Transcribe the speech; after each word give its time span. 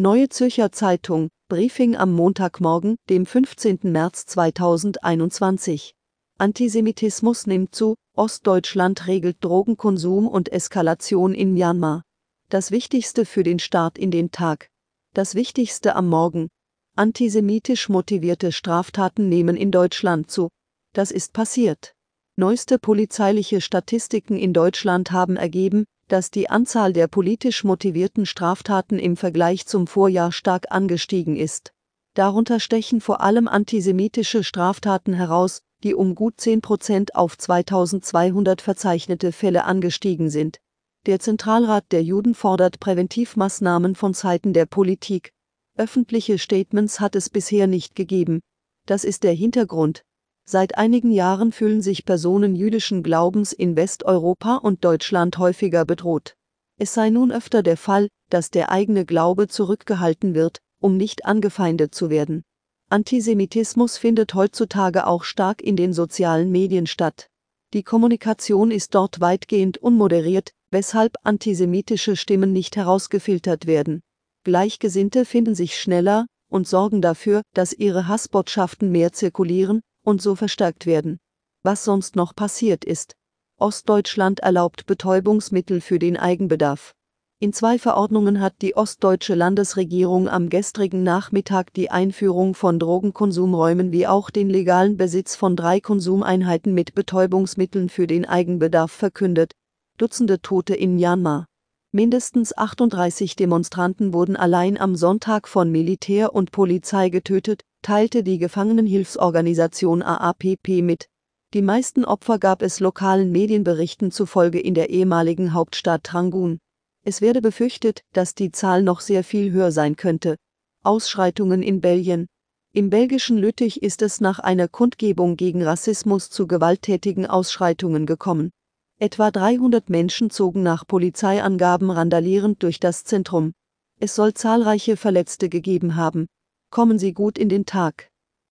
Neue 0.00 0.28
Zürcher 0.28 0.70
Zeitung, 0.70 1.28
Briefing 1.48 1.96
am 1.96 2.12
Montagmorgen, 2.12 2.98
dem 3.10 3.26
15. 3.26 3.80
März 3.82 4.26
2021. 4.26 5.96
Antisemitismus 6.38 7.48
nimmt 7.48 7.74
zu, 7.74 7.96
Ostdeutschland 8.14 9.08
regelt 9.08 9.38
Drogenkonsum 9.40 10.28
und 10.28 10.52
Eskalation 10.52 11.34
in 11.34 11.52
Myanmar. 11.52 12.04
Das 12.48 12.70
Wichtigste 12.70 13.24
für 13.24 13.42
den 13.42 13.58
Start 13.58 13.98
in 13.98 14.12
den 14.12 14.30
Tag. 14.30 14.68
Das 15.14 15.34
Wichtigste 15.34 15.96
am 15.96 16.08
Morgen. 16.08 16.46
Antisemitisch 16.94 17.88
motivierte 17.88 18.52
Straftaten 18.52 19.28
nehmen 19.28 19.56
in 19.56 19.72
Deutschland 19.72 20.30
zu. 20.30 20.48
Das 20.92 21.10
ist 21.10 21.32
passiert. 21.32 21.96
Neueste 22.36 22.78
polizeiliche 22.78 23.60
Statistiken 23.60 24.36
in 24.36 24.52
Deutschland 24.52 25.10
haben 25.10 25.34
ergeben, 25.34 25.86
dass 26.08 26.30
die 26.30 26.50
Anzahl 26.50 26.92
der 26.92 27.06
politisch 27.06 27.64
motivierten 27.64 28.26
Straftaten 28.26 28.98
im 28.98 29.16
Vergleich 29.16 29.66
zum 29.66 29.86
Vorjahr 29.86 30.32
stark 30.32 30.66
angestiegen 30.70 31.36
ist. 31.36 31.72
Darunter 32.14 32.58
stechen 32.58 33.00
vor 33.00 33.20
allem 33.20 33.46
antisemitische 33.46 34.42
Straftaten 34.42 35.12
heraus, 35.12 35.62
die 35.84 35.94
um 35.94 36.14
gut 36.14 36.40
10 36.40 36.62
Prozent 36.62 37.14
auf 37.14 37.38
2200 37.38 38.60
verzeichnete 38.60 39.30
Fälle 39.30 39.64
angestiegen 39.64 40.30
sind. 40.30 40.58
Der 41.06 41.20
Zentralrat 41.20 41.84
der 41.92 42.02
Juden 42.02 42.34
fordert 42.34 42.80
Präventivmaßnahmen 42.80 43.94
von 43.94 44.14
Seiten 44.14 44.52
der 44.52 44.66
Politik. 44.66 45.32
Öffentliche 45.76 46.38
Statements 46.38 46.98
hat 46.98 47.14
es 47.14 47.30
bisher 47.30 47.68
nicht 47.68 47.94
gegeben. 47.94 48.40
Das 48.86 49.04
ist 49.04 49.22
der 49.22 49.32
Hintergrund. 49.32 50.02
Seit 50.50 50.78
einigen 50.78 51.10
Jahren 51.10 51.52
fühlen 51.52 51.82
sich 51.82 52.06
Personen 52.06 52.56
jüdischen 52.56 53.02
Glaubens 53.02 53.52
in 53.52 53.76
Westeuropa 53.76 54.56
und 54.56 54.82
Deutschland 54.82 55.36
häufiger 55.36 55.84
bedroht. 55.84 56.36
Es 56.78 56.94
sei 56.94 57.10
nun 57.10 57.30
öfter 57.30 57.62
der 57.62 57.76
Fall, 57.76 58.08
dass 58.30 58.50
der 58.50 58.72
eigene 58.72 59.04
Glaube 59.04 59.48
zurückgehalten 59.48 60.34
wird, 60.34 60.60
um 60.80 60.96
nicht 60.96 61.26
angefeindet 61.26 61.94
zu 61.94 62.08
werden. 62.08 62.44
Antisemitismus 62.88 63.98
findet 63.98 64.32
heutzutage 64.32 65.06
auch 65.06 65.24
stark 65.24 65.60
in 65.60 65.76
den 65.76 65.92
sozialen 65.92 66.50
Medien 66.50 66.86
statt. 66.86 67.28
Die 67.74 67.82
Kommunikation 67.82 68.70
ist 68.70 68.94
dort 68.94 69.20
weitgehend 69.20 69.76
unmoderiert, 69.76 70.52
weshalb 70.70 71.16
antisemitische 71.24 72.16
Stimmen 72.16 72.54
nicht 72.54 72.74
herausgefiltert 72.74 73.66
werden. 73.66 74.00
Gleichgesinnte 74.44 75.26
finden 75.26 75.54
sich 75.54 75.78
schneller 75.78 76.24
und 76.50 76.66
sorgen 76.66 77.02
dafür, 77.02 77.42
dass 77.52 77.74
ihre 77.74 78.08
Hassbotschaften 78.08 78.90
mehr 78.90 79.12
zirkulieren 79.12 79.82
und 80.08 80.22
so 80.22 80.34
verstärkt 80.34 80.86
werden. 80.86 81.18
Was 81.62 81.84
sonst 81.84 82.16
noch 82.16 82.34
passiert 82.34 82.84
ist. 82.84 83.14
Ostdeutschland 83.60 84.40
erlaubt 84.40 84.86
Betäubungsmittel 84.86 85.82
für 85.82 85.98
den 85.98 86.16
Eigenbedarf. 86.16 86.94
In 87.40 87.52
zwei 87.52 87.78
Verordnungen 87.78 88.40
hat 88.40 88.54
die 88.62 88.74
ostdeutsche 88.74 89.34
Landesregierung 89.34 90.28
am 90.28 90.48
gestrigen 90.48 91.02
Nachmittag 91.02 91.72
die 91.74 91.90
Einführung 91.90 92.54
von 92.54 92.78
Drogenkonsumräumen 92.78 93.92
wie 93.92 94.06
auch 94.06 94.30
den 94.30 94.48
legalen 94.48 94.96
Besitz 94.96 95.36
von 95.36 95.54
drei 95.54 95.78
Konsumeinheiten 95.78 96.72
mit 96.72 96.94
Betäubungsmitteln 96.94 97.90
für 97.90 98.06
den 98.06 98.24
Eigenbedarf 98.24 98.90
verkündet. 98.90 99.52
Dutzende 99.98 100.40
Tote 100.40 100.74
in 100.74 100.96
Myanmar. 100.96 101.46
Mindestens 101.92 102.56
38 102.56 103.36
Demonstranten 103.36 104.12
wurden 104.12 104.36
allein 104.36 104.80
am 104.80 104.96
Sonntag 104.96 105.48
von 105.48 105.70
Militär 105.70 106.34
und 106.34 106.50
Polizei 106.50 107.08
getötet, 107.08 107.62
teilte 107.82 108.22
die 108.22 108.38
Gefangenenhilfsorganisation 108.38 110.02
AAPP 110.02 110.82
mit. 110.82 111.08
Die 111.54 111.62
meisten 111.62 112.04
Opfer 112.04 112.38
gab 112.38 112.62
es 112.62 112.80
lokalen 112.80 113.32
Medienberichten 113.32 114.10
zufolge 114.10 114.60
in 114.60 114.74
der 114.74 114.90
ehemaligen 114.90 115.54
Hauptstadt 115.54 116.12
Rangoon. 116.12 116.58
Es 117.04 117.20
werde 117.20 117.40
befürchtet, 117.40 118.02
dass 118.12 118.34
die 118.34 118.52
Zahl 118.52 118.82
noch 118.82 119.00
sehr 119.00 119.24
viel 119.24 119.50
höher 119.52 119.72
sein 119.72 119.96
könnte. 119.96 120.36
Ausschreitungen 120.82 121.62
in 121.62 121.80
Belgien. 121.80 122.26
Im 122.74 122.90
belgischen 122.90 123.38
Lüttich 123.38 123.82
ist 123.82 124.02
es 124.02 124.20
nach 124.20 124.38
einer 124.38 124.68
Kundgebung 124.68 125.36
gegen 125.36 125.62
Rassismus 125.62 126.28
zu 126.28 126.46
gewalttätigen 126.46 127.26
Ausschreitungen 127.26 128.04
gekommen. 128.04 128.50
Etwa 128.98 129.30
300 129.30 129.88
Menschen 129.88 130.28
zogen 130.28 130.62
nach 130.62 130.86
Polizeiangaben 130.86 131.90
randalierend 131.90 132.62
durch 132.62 132.78
das 132.78 133.04
Zentrum. 133.04 133.52
Es 133.98 134.14
soll 134.14 134.34
zahlreiche 134.34 134.96
Verletzte 134.96 135.48
gegeben 135.48 135.96
haben. 135.96 136.26
Kommen 136.70 136.98
Sie 136.98 137.14
gut 137.14 137.38
in 137.38 137.48
den 137.48 137.64
Tag. 137.64 138.07